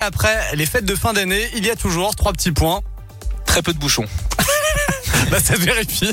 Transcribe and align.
Après 0.00 0.56
les 0.56 0.64
fêtes 0.64 0.86
de 0.86 0.94
fin 0.94 1.12
d'année, 1.12 1.50
il 1.54 1.66
y 1.66 1.70
a 1.70 1.76
toujours 1.76 2.16
trois 2.16 2.32
petits 2.32 2.52
points. 2.52 2.80
Très 3.44 3.60
peu 3.60 3.74
de 3.74 3.78
bouchons. 3.78 4.06
bah 5.30 5.38
ça 5.40 5.56
vérifie. 5.56 6.12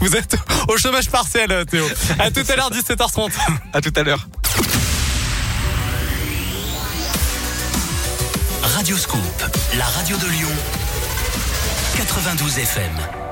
Vous 0.00 0.16
êtes 0.16 0.36
au 0.66 0.76
chômage 0.76 1.08
partiel, 1.08 1.64
Théo. 1.70 1.86
À 2.18 2.32
tout 2.32 2.42
à 2.48 2.56
l'heure, 2.56 2.72
17h30. 2.72 3.30
À 3.72 3.80
tout 3.80 3.92
à 3.94 4.02
l'heure. 4.02 4.26
Radioscoop, 8.62 9.20
la 9.76 9.84
radio 9.84 10.16
de 10.16 10.26
Lyon. 10.26 10.50
92 11.96 12.58
FM. 12.58 13.27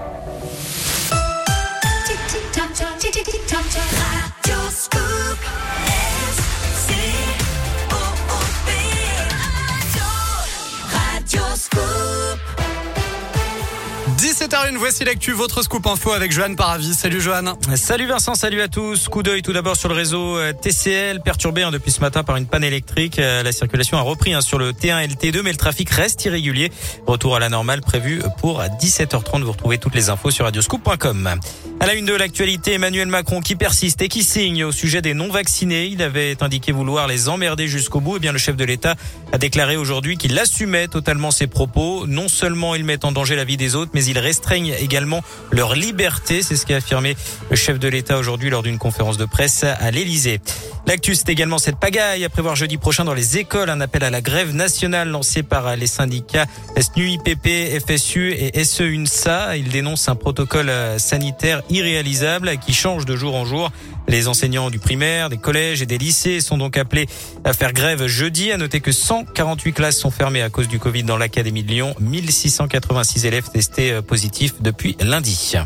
17h01, 14.37 14.77
voici 14.77 15.03
l'actu, 15.03 15.33
votre 15.33 15.63
scoop 15.63 15.87
info 15.87 16.13
avec 16.13 16.31
Johan 16.31 16.55
Paravis. 16.55 16.93
Salut 16.93 17.23
Johan. 17.23 17.55
Salut 17.75 18.07
Vincent, 18.07 18.35
salut 18.35 18.61
à 18.61 18.69
tous. 18.69 19.09
Coup 19.09 19.23
d'œil 19.23 19.41
tout 19.41 19.55
d'abord 19.55 19.77
sur 19.77 19.89
le 19.89 19.95
réseau 19.95 20.37
euh, 20.37 20.53
TCL, 20.53 21.23
perturbé 21.23 21.63
hein, 21.63 21.71
depuis 21.71 21.91
ce 21.91 22.03
matin 22.03 22.23
par 22.23 22.37
une 22.37 22.45
panne 22.45 22.63
électrique. 22.63 23.19
Euh, 23.19 23.43
la 23.43 23.51
circulation 23.51 23.97
a 23.97 24.03
repris 24.03 24.35
hein, 24.35 24.43
sur 24.43 24.59
le 24.59 24.73
T1 24.73 25.05
et 25.05 25.07
le 25.07 25.15
T2, 25.15 25.41
mais 25.41 25.53
le 25.53 25.57
trafic 25.57 25.89
reste 25.89 26.23
irrégulier. 26.27 26.71
Retour 27.07 27.35
à 27.35 27.39
la 27.39 27.49
normale 27.49 27.81
prévu 27.81 28.21
pour 28.37 28.61
17h30. 28.61 29.43
Vous 29.43 29.53
retrouvez 29.53 29.79
toutes 29.79 29.95
les 29.95 30.11
infos 30.11 30.31
sur 30.31 30.45
radioscoop.com. 30.45 31.41
À 31.79 31.87
la 31.87 31.95
une 31.95 32.07
de 32.07 32.15
l'actualité, 32.15 32.73
Emmanuel 32.73 33.07
Macron 33.07 33.43
qui 33.43 33.55
persiste 33.55 34.01
et 34.01 34.09
qui 34.09 34.25
signe 34.25 34.65
au 34.65 34.73
sujet 34.73 35.03
des 35.03 35.13
non-vaccinés. 35.13 35.85
Il 35.85 36.01
avait 36.01 36.43
indiqué 36.43 36.73
vouloir 36.73 37.07
les 37.07 37.29
emmerder 37.29 37.69
jusqu'au 37.69 38.01
bout. 38.01 38.15
Et 38.15 38.17
eh 38.17 38.21
bien, 38.21 38.33
le 38.33 38.39
chef 38.39 38.57
de 38.57 38.65
l'État 38.65 38.95
a 39.31 39.37
déclaré 39.37 39.77
aujourd'hui 39.77 40.17
qu'il 40.17 40.37
assumait 40.39 40.89
totalement 40.89 41.31
ses 41.31 41.47
propos. 41.47 42.07
Non 42.07 42.29
seulement 42.29 42.75
il 42.75 42.85
met 42.85 43.05
en 43.05 43.13
danger 43.13 43.37
la 43.37 43.45
vie 43.45 43.59
des 43.59 43.75
autres, 43.75 43.91
mais 43.93 44.05
il 44.07 44.19
restreignent 44.19 44.75
également 44.81 45.23
leur 45.51 45.75
liberté. 45.75 46.43
C'est 46.43 46.57
ce 46.57 46.65
qu'a 46.65 46.77
affirmé 46.77 47.15
le 47.51 47.57
chef 47.57 47.79
de 47.79 47.89
l'État 47.89 48.17
aujourd'hui 48.17 48.49
lors 48.49 48.63
d'une 48.63 48.79
conférence 48.79 49.19
de 49.19 49.27
presse 49.27 49.63
à 49.63 49.91
l'Élysée. 49.91 50.41
L'actu, 50.87 51.15
c'est 51.15 51.29
également 51.29 51.59
cette 51.59 51.77
pagaille 51.77 52.25
à 52.25 52.29
prévoir 52.29 52.57
jeudi 52.57 52.79
prochain 52.79 53.05
dans 53.05 53.15
les 53.15 53.37
écoles. 53.39 53.69
Un 53.69 53.81
appel 53.81 54.03
à 54.03 54.11
la 54.11 54.23
grève 54.23 54.55
nationale 54.55 55.09
lancé 55.09 55.43
par 55.43 55.77
les 55.77 55.89
syndicats 55.89 56.47
SNUIPP, 56.79 57.81
FSU 57.87 58.33
et 58.33 58.65
SEUNSA. 58.65 59.57
Ils 59.57 59.69
dénoncent 59.69 60.09
un 60.09 60.15
protocole 60.15 60.73
sanitaire 60.99 61.63
irréalisable 61.71 62.59
qui 62.59 62.73
change 62.73 63.05
de 63.05 63.17
jour 63.17 63.35
en 63.35 63.45
jour. 63.45 63.71
Les 64.09 64.29
enseignants 64.29 64.71
du 64.71 64.79
primaire, 64.79 65.29
des 65.29 65.39
collèges 65.39 65.83
et 65.83 65.87
des 65.87 65.99
lycées 65.99 66.41
sont 66.41 66.59
donc 66.59 66.77
appelés 66.77 67.07
à 67.45 67.53
faire 67.53 67.73
grève 67.73 68.07
jeudi. 68.07 68.53
À 68.53 68.57
noter 68.57 68.81
que 68.81 68.93
148 68.93 69.73
classes 69.73 69.99
sont 69.99 70.11
fermées 70.11 70.43
à 70.43 70.51
cause 70.51 70.69
du 70.69 70.79
Covid 70.79 71.03
dans 71.03 71.17
l'Académie 71.17 71.63
de 71.63 71.71
Lyon. 71.71 71.95
1686 72.01 73.27
élèves 73.27 73.51
testés 73.51 73.93
euh, 73.93 74.03
positifs 74.03 74.55
depuis 74.61 74.97
lundi. 75.01 75.57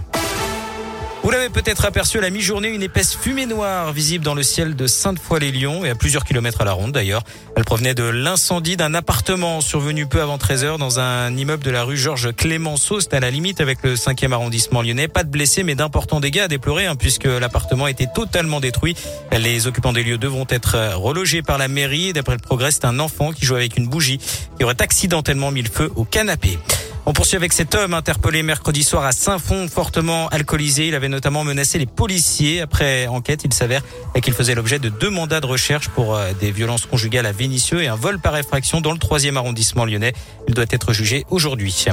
Vous 1.22 1.30
l'avez 1.30 1.50
peut-être 1.50 1.84
aperçu 1.84 2.16
à 2.16 2.22
la 2.22 2.30
mi-journée, 2.30 2.68
une 2.68 2.82
épaisse 2.82 3.14
fumée 3.14 3.44
noire 3.44 3.92
visible 3.92 4.24
dans 4.24 4.34
le 4.34 4.42
ciel 4.42 4.74
de 4.74 4.86
Sainte-Foy-les-Lyons 4.86 5.84
et 5.84 5.90
à 5.90 5.94
plusieurs 5.94 6.24
kilomètres 6.24 6.62
à 6.62 6.64
la 6.64 6.72
ronde 6.72 6.92
d'ailleurs. 6.92 7.24
Elle 7.56 7.64
provenait 7.64 7.92
de 7.92 8.04
l'incendie 8.04 8.78
d'un 8.78 8.94
appartement 8.94 9.60
survenu 9.60 10.06
peu 10.06 10.22
avant 10.22 10.38
13 10.38 10.64
heures 10.64 10.78
dans 10.78 10.98
un 10.98 11.36
immeuble 11.36 11.62
de 11.62 11.70
la 11.70 11.84
rue 11.84 11.98
Georges 11.98 12.34
Clémenceau. 12.34 13.00
C'était 13.00 13.16
à 13.16 13.20
la 13.20 13.30
limite 13.30 13.60
avec 13.60 13.82
le 13.82 13.96
5e 13.96 14.32
arrondissement 14.32 14.80
lyonnais. 14.80 15.08
Pas 15.08 15.22
de 15.22 15.28
blessés 15.28 15.62
mais 15.62 15.74
d'importants 15.74 16.20
dégâts 16.20 16.40
à 16.40 16.48
déplorer 16.48 16.86
hein, 16.86 16.96
puisque 16.96 17.24
l'appartement 17.26 17.86
été 17.86 18.06
totalement 18.14 18.58
détruit. 18.58 18.96
Les 19.30 19.66
occupants 19.66 19.92
des 19.92 20.02
lieux 20.02 20.18
devront 20.18 20.46
être 20.48 20.94
relogés 20.94 21.42
par 21.42 21.58
la 21.58 21.68
mairie. 21.68 22.14
D'après 22.14 22.34
le 22.34 22.40
progrès, 22.40 22.70
c'est 22.70 22.86
un 22.86 22.98
enfant 22.98 23.32
qui 23.32 23.44
jouait 23.44 23.58
avec 23.58 23.76
une 23.76 23.88
bougie 23.88 24.18
qui 24.56 24.64
aurait 24.64 24.80
accidentellement 24.80 25.50
mis 25.50 25.62
le 25.62 25.70
feu 25.70 25.92
au 25.96 26.04
canapé. 26.04 26.58
On 27.06 27.12
poursuit 27.12 27.36
avec 27.36 27.52
cet 27.52 27.74
homme 27.74 27.94
interpellé 27.94 28.42
mercredi 28.42 28.82
soir 28.82 29.04
à 29.04 29.12
Saint-Fond, 29.12 29.68
fortement 29.68 30.28
alcoolisé. 30.28 30.88
Il 30.88 30.94
avait 30.94 31.08
notamment 31.08 31.44
menacé 31.44 31.78
les 31.78 31.86
policiers. 31.86 32.60
Après 32.60 33.06
enquête, 33.06 33.40
il 33.44 33.54
s'avère 33.54 33.82
qu'il 34.20 34.34
faisait 34.34 34.54
l'objet 34.54 34.78
de 34.78 34.90
deux 34.90 35.08
mandats 35.08 35.40
de 35.40 35.46
recherche 35.46 35.88
pour 35.88 36.14
euh, 36.14 36.32
des 36.38 36.52
violences 36.52 36.86
conjugales 36.86 37.26
à 37.26 37.32
Vénissieux 37.32 37.82
et 37.82 37.88
un 37.88 37.96
vol 37.96 38.18
par 38.18 38.36
effraction 38.36 38.80
dans 38.80 38.92
le 38.92 38.98
troisième 38.98 39.36
arrondissement 39.36 39.84
lyonnais. 39.84 40.12
Il 40.46 40.54
doit 40.54 40.66
être 40.70 40.92
jugé 40.92 41.24
aujourd'hui. 41.30 41.86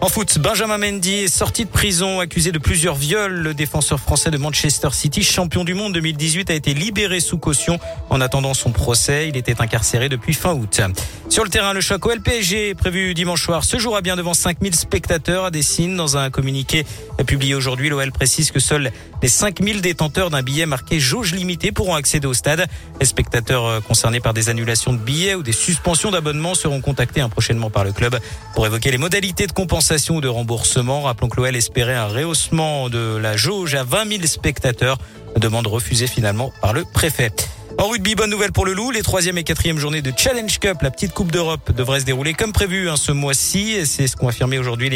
En 0.00 0.08
foot, 0.08 0.38
Benjamin 0.38 0.78
Mendy 0.78 1.14
est 1.14 1.28
sorti 1.28 1.64
de 1.64 1.70
prison, 1.70 2.20
accusé 2.20 2.52
de 2.52 2.58
plusieurs 2.58 2.94
viols. 2.94 3.32
Le 3.32 3.54
défenseur 3.54 4.00
français 4.00 4.30
de 4.30 4.38
Manchester 4.38 4.88
City, 4.92 5.22
champion 5.22 5.64
du 5.64 5.74
monde 5.74 5.92
2018, 5.92 6.50
a 6.50 6.54
été 6.54 6.74
libéré 6.74 7.20
sous 7.20 7.38
caution 7.38 7.78
en 8.10 8.20
attendant 8.20 8.54
son 8.54 8.70
procès. 8.70 9.28
Il 9.28 9.36
était 9.36 9.60
incarcéré 9.60 10.08
depuis 10.08 10.34
fin 10.34 10.54
août. 10.54 10.80
Sur 11.28 11.44
le 11.44 11.50
terrain, 11.50 11.72
le 11.72 11.80
choc 11.80 12.04
au 12.06 12.12
LPG 12.12 12.74
prévu 12.74 13.14
dimanche 13.14 13.42
soir 13.42 13.64
se 13.64 13.78
jouera 13.78 14.00
bien 14.00 14.16
devant 14.16 14.34
5000 14.54 14.74
spectateurs 14.74 15.44
à 15.46 15.50
Dessine. 15.50 15.96
Dans 15.96 16.16
un 16.16 16.30
communiqué 16.30 16.84
publié 17.26 17.54
aujourd'hui, 17.54 17.88
l'OL 17.88 18.12
précise 18.12 18.52
que 18.52 18.60
seuls 18.60 18.92
les 19.22 19.28
5000 19.28 19.80
détenteurs 19.80 20.30
d'un 20.30 20.42
billet 20.42 20.66
marqué 20.66 21.00
jauge 21.00 21.34
limitée 21.34 21.72
pourront 21.72 21.94
accéder 21.94 22.26
au 22.26 22.34
stade. 22.34 22.66
Les 23.00 23.06
spectateurs 23.06 23.66
euh, 23.66 23.80
concernés 23.80 24.20
par 24.20 24.32
des 24.32 24.50
annulations 24.50 24.92
de 24.92 24.98
billets 24.98 25.34
ou 25.34 25.42
des 25.42 25.52
suspensions 25.52 26.10
d'abonnement 26.10 26.54
seront 26.54 26.80
contactés 26.80 27.24
prochainement 27.30 27.70
par 27.70 27.84
le 27.84 27.92
club 27.92 28.18
pour 28.54 28.66
évoquer 28.66 28.90
les 28.90 28.98
modalités 28.98 29.46
de 29.46 29.52
compensation 29.52 30.16
ou 30.16 30.20
de 30.20 30.28
remboursement. 30.28 31.02
Rappelons 31.02 31.28
que 31.28 31.40
l'OL 31.40 31.56
espérait 31.56 31.94
un 31.94 32.06
rehaussement 32.06 32.88
de 32.88 33.16
la 33.16 33.36
jauge 33.36 33.74
à 33.74 33.82
20 33.82 34.08
000 34.08 34.26
spectateurs. 34.26 34.98
Demande 35.36 35.66
refusée 35.66 36.06
finalement 36.06 36.52
par 36.60 36.72
le 36.72 36.84
préfet. 36.84 37.32
En 37.78 37.88
rugby, 37.88 38.14
bonne 38.14 38.30
nouvelle 38.30 38.52
pour 38.52 38.66
le 38.66 38.72
Loup. 38.72 38.92
Les 38.92 39.02
troisième 39.02 39.36
et 39.36 39.44
quatrième 39.44 39.78
journées 39.78 40.00
de 40.00 40.12
Challenge 40.16 40.58
Cup, 40.58 40.78
la 40.82 40.90
petite 40.90 41.12
Coupe 41.12 41.32
d'Europe, 41.32 41.72
devraient 41.72 42.00
se 42.00 42.04
dérouler 42.04 42.32
comme 42.32 42.52
prévu 42.52 42.88
hein, 42.88 42.96
ce 42.96 43.10
mois-ci. 43.10 43.84
C'est 43.84 44.06
ce 44.06 44.16
qu'ont 44.16 44.28
affirmé 44.28 44.58
aujourd'hui 44.58 44.90